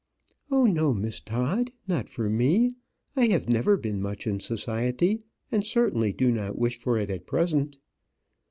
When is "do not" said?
6.11-6.57